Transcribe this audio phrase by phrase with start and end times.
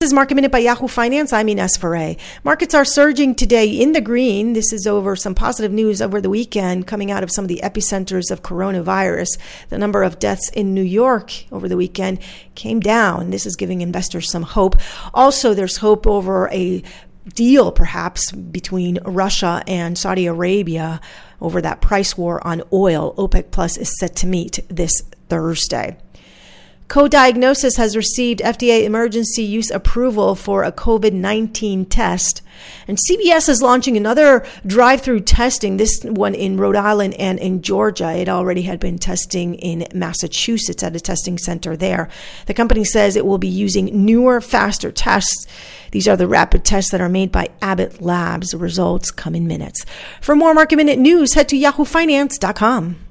[0.00, 1.32] This is Market Minute by Yahoo Finance.
[1.32, 2.14] I'm Ines Ferre.
[2.44, 4.52] Markets are surging today in the green.
[4.52, 7.58] This is over some positive news over the weekend coming out of some of the
[7.64, 9.26] epicenters of coronavirus.
[9.70, 12.20] The number of deaths in New York over the weekend
[12.54, 13.30] came down.
[13.30, 14.76] This is giving investors some hope.
[15.14, 16.80] Also, there's hope over a
[17.34, 21.00] deal perhaps between Russia and Saudi Arabia
[21.40, 23.16] over that price war on oil.
[23.16, 25.96] OPEC Plus is set to meet this Thursday.
[26.88, 32.40] Co-Diagnostics has received FDA emergency use approval for a COVID 19 test.
[32.88, 37.60] And CVS is launching another drive through testing, this one in Rhode Island and in
[37.60, 38.10] Georgia.
[38.12, 42.08] It already had been testing in Massachusetts at a testing center there.
[42.46, 45.46] The company says it will be using newer, faster tests.
[45.90, 48.54] These are the rapid tests that are made by Abbott Labs.
[48.54, 49.84] Results come in minutes.
[50.22, 53.07] For more market minute news, head to yahoofinance.com.